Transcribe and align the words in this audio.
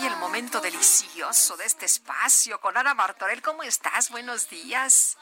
El 0.00 0.16
momento 0.16 0.60
delicioso 0.60 1.56
de 1.56 1.64
este 1.64 1.84
espacio 1.86 2.60
con 2.60 2.76
Ana 2.76 2.94
Martorell. 2.94 3.42
¿Cómo 3.42 3.64
estás? 3.64 4.10
Buenos 4.10 4.48
días. 4.48 5.18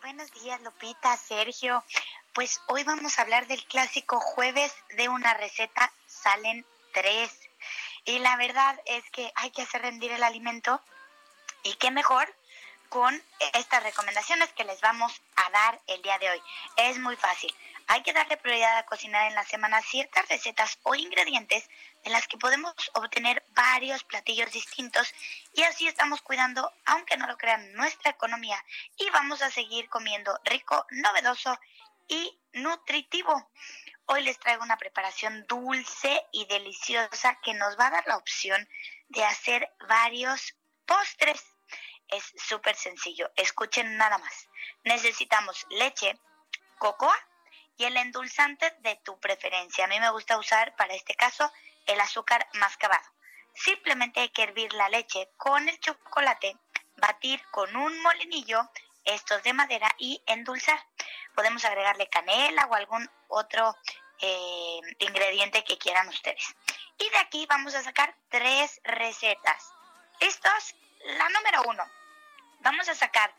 Buenos 0.00 0.30
días, 0.32 0.62
Lupita, 0.62 1.14
Sergio. 1.18 1.84
Pues 2.32 2.62
hoy 2.68 2.84
vamos 2.84 3.18
a 3.18 3.22
hablar 3.22 3.46
del 3.46 3.62
clásico 3.66 4.20
jueves 4.20 4.72
de 4.96 5.10
una 5.10 5.34
receta 5.34 5.92
salen 6.06 6.64
tres. 6.94 7.38
Y 8.06 8.18
la 8.20 8.36
verdad 8.36 8.80
es 8.86 9.04
que 9.10 9.30
hay 9.34 9.50
que 9.50 9.62
hacer 9.62 9.82
rendir 9.82 10.10
el 10.10 10.22
alimento 10.22 10.80
y 11.62 11.74
qué 11.74 11.90
mejor 11.90 12.34
con 12.88 13.22
estas 13.54 13.82
recomendaciones 13.82 14.52
que 14.52 14.64
les 14.64 14.80
vamos 14.80 15.20
a 15.36 15.50
dar 15.50 15.80
el 15.86 16.02
día 16.02 16.18
de 16.18 16.30
hoy. 16.30 16.42
Es 16.76 16.98
muy 16.98 17.16
fácil. 17.16 17.54
Hay 17.86 18.02
que 18.02 18.12
darle 18.12 18.36
prioridad 18.36 18.78
a 18.78 18.86
cocinar 18.86 19.28
en 19.28 19.34
la 19.34 19.44
semana 19.44 19.82
ciertas 19.82 20.26
recetas 20.28 20.78
o 20.84 20.94
ingredientes 20.94 21.68
de 22.02 22.10
las 22.10 22.26
que 22.26 22.38
podemos 22.38 22.74
obtener 22.94 23.44
varios 23.50 24.04
platillos 24.04 24.50
distintos 24.52 25.12
y 25.52 25.62
así 25.64 25.86
estamos 25.86 26.22
cuidando, 26.22 26.72
aunque 26.86 27.16
no 27.16 27.26
lo 27.26 27.36
crean, 27.36 27.72
nuestra 27.74 28.10
economía 28.10 28.62
y 28.96 29.10
vamos 29.10 29.42
a 29.42 29.50
seguir 29.50 29.88
comiendo 29.88 30.38
rico, 30.44 30.86
novedoso 30.90 31.58
y 32.08 32.38
nutritivo. 32.52 33.50
Hoy 34.06 34.22
les 34.22 34.38
traigo 34.38 34.62
una 34.62 34.76
preparación 34.76 35.46
dulce 35.46 36.26
y 36.30 36.44
deliciosa 36.46 37.38
que 37.42 37.54
nos 37.54 37.78
va 37.78 37.86
a 37.86 37.90
dar 37.90 38.06
la 38.06 38.16
opción 38.16 38.68
de 39.08 39.24
hacer 39.24 39.72
varios 39.88 40.54
postres. 40.86 41.53
Es 42.14 42.32
súper 42.36 42.76
sencillo, 42.76 43.28
escuchen 43.34 43.96
nada 43.96 44.18
más. 44.18 44.48
Necesitamos 44.84 45.66
leche, 45.70 46.16
cocoa 46.78 47.16
y 47.76 47.86
el 47.86 47.96
endulzante 47.96 48.72
de 48.82 48.94
tu 49.04 49.18
preferencia. 49.18 49.84
A 49.84 49.88
mí 49.88 49.98
me 49.98 50.10
gusta 50.10 50.38
usar 50.38 50.76
para 50.76 50.94
este 50.94 51.16
caso 51.16 51.50
el 51.86 52.00
azúcar 52.00 52.46
mascabado. 52.54 53.04
Simplemente 53.52 54.20
hay 54.20 54.28
que 54.28 54.44
hervir 54.44 54.72
la 54.74 54.88
leche 54.90 55.28
con 55.36 55.68
el 55.68 55.80
chocolate, 55.80 56.56
batir 56.98 57.42
con 57.50 57.74
un 57.74 58.00
molinillo 58.00 58.70
estos 59.04 59.42
de 59.42 59.52
madera 59.52 59.92
y 59.98 60.22
endulzar. 60.26 60.78
Podemos 61.34 61.64
agregarle 61.64 62.08
canela 62.08 62.66
o 62.66 62.74
algún 62.74 63.10
otro 63.26 63.76
eh, 64.20 64.80
ingrediente 65.00 65.64
que 65.64 65.78
quieran 65.78 66.06
ustedes. 66.08 66.54
Y 66.98 67.10
de 67.10 67.18
aquí 67.18 67.44
vamos 67.46 67.74
a 67.74 67.82
sacar 67.82 68.16
tres 68.28 68.80
recetas. 68.84 69.72
¿Listos? 70.20 70.76
La 71.18 71.28
número 71.28 71.62
uno. 71.66 72.03
Vamos 72.64 72.88
a 72.88 72.94
sacar 72.94 73.30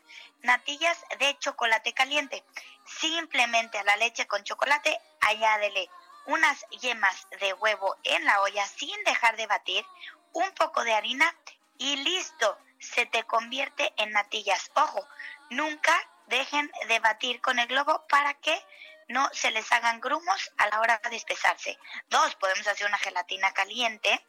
natillas 0.42 0.96
de 1.18 1.36
chocolate 1.40 1.92
caliente. 1.92 2.44
Simplemente 2.86 3.76
a 3.76 3.82
la 3.82 3.96
leche 3.96 4.28
con 4.28 4.44
chocolate 4.44 5.00
añádele 5.20 5.90
unas 6.26 6.64
yemas 6.80 7.26
de 7.40 7.52
huevo 7.54 7.96
en 8.04 8.24
la 8.24 8.40
olla 8.42 8.64
sin 8.66 8.96
dejar 9.02 9.36
de 9.36 9.48
batir, 9.48 9.84
un 10.32 10.48
poco 10.52 10.84
de 10.84 10.94
harina 10.94 11.34
y 11.76 11.96
listo, 11.96 12.56
se 12.78 13.04
te 13.06 13.24
convierte 13.24 13.92
en 13.96 14.12
natillas. 14.12 14.70
Ojo, 14.74 15.04
nunca 15.50 15.92
dejen 16.28 16.70
de 16.86 17.00
batir 17.00 17.40
con 17.40 17.58
el 17.58 17.66
globo 17.66 18.06
para 18.08 18.34
que 18.34 18.64
no 19.08 19.28
se 19.32 19.50
les 19.50 19.70
hagan 19.72 20.00
grumos 20.00 20.52
a 20.56 20.68
la 20.68 20.80
hora 20.80 21.00
de 21.10 21.16
espesarse. 21.16 21.76
Dos, 22.10 22.36
podemos 22.36 22.66
hacer 22.68 22.86
una 22.86 22.98
gelatina 22.98 23.52
caliente 23.52 24.24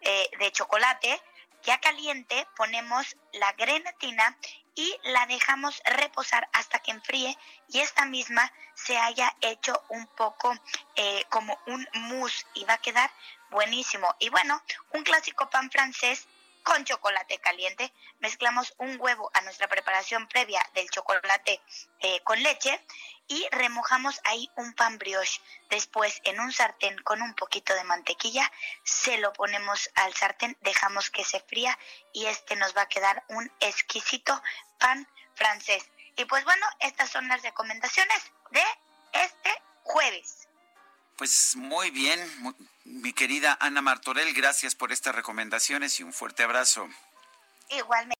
eh, 0.00 0.30
de 0.38 0.50
chocolate. 0.50 1.20
Ya 1.64 1.78
caliente 1.78 2.46
ponemos 2.56 3.16
la 3.32 3.52
grenatina 3.52 4.36
y 4.74 4.96
la 5.04 5.26
dejamos 5.26 5.82
reposar 5.84 6.48
hasta 6.52 6.78
que 6.78 6.90
enfríe 6.90 7.36
y 7.68 7.80
esta 7.80 8.06
misma 8.06 8.50
se 8.74 8.96
haya 8.96 9.34
hecho 9.40 9.82
un 9.88 10.06
poco 10.06 10.54
eh, 10.96 11.24
como 11.28 11.58
un 11.66 11.86
mousse 11.92 12.46
y 12.54 12.64
va 12.64 12.74
a 12.74 12.78
quedar 12.78 13.10
buenísimo. 13.50 14.14
Y 14.18 14.30
bueno, 14.30 14.62
un 14.92 15.02
clásico 15.02 15.50
pan 15.50 15.70
francés 15.70 16.26
con 16.62 16.84
chocolate 16.84 17.38
caliente. 17.38 17.92
Mezclamos 18.18 18.74
un 18.78 18.96
huevo 19.00 19.30
a 19.34 19.40
nuestra 19.42 19.68
preparación 19.68 20.28
previa 20.28 20.60
del 20.74 20.90
chocolate 20.90 21.60
eh, 22.00 22.20
con 22.22 22.42
leche 22.42 22.80
y 23.28 23.46
remojamos 23.52 24.20
ahí 24.24 24.50
un 24.56 24.74
pan 24.74 24.98
brioche. 24.98 25.40
Después 25.68 26.20
en 26.24 26.40
un 26.40 26.52
sartén 26.52 26.98
con 27.02 27.22
un 27.22 27.34
poquito 27.34 27.74
de 27.74 27.84
mantequilla 27.84 28.50
se 28.82 29.18
lo 29.18 29.32
ponemos 29.32 29.88
al 29.94 30.14
sartén, 30.14 30.56
dejamos 30.62 31.10
que 31.10 31.24
se 31.24 31.40
fría 31.40 31.78
y 32.12 32.26
este 32.26 32.56
nos 32.56 32.76
va 32.76 32.82
a 32.82 32.88
quedar 32.88 33.24
un 33.28 33.50
exquisito 33.60 34.42
pan 34.78 35.06
francés. 35.34 35.88
Y 36.16 36.24
pues 36.24 36.44
bueno, 36.44 36.66
estas 36.80 37.10
son 37.10 37.28
las 37.28 37.42
recomendaciones 37.42 38.32
de 38.50 38.64
este 39.12 39.62
jueves. 39.84 40.39
Pues 41.20 41.54
muy 41.54 41.90
bien, 41.90 42.18
mi 42.84 43.12
querida 43.12 43.54
Ana 43.60 43.82
Martorell, 43.82 44.32
gracias 44.32 44.74
por 44.74 44.90
estas 44.90 45.14
recomendaciones 45.14 46.00
y 46.00 46.02
un 46.02 46.14
fuerte 46.14 46.44
abrazo. 46.44 46.88
Igualmente. 47.68 48.19